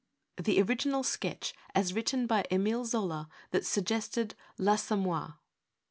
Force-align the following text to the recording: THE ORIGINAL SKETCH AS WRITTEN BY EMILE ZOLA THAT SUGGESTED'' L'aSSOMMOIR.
THE 0.37 0.59
ORIGINAL 0.59 1.03
SKETCH 1.03 1.53
AS 1.75 1.93
WRITTEN 1.93 2.25
BY 2.25 2.45
EMILE 2.49 2.85
ZOLA 2.85 3.29
THAT 3.51 3.65
SUGGESTED'' 3.67 4.33
L'aSSOMMOIR. 4.57 5.35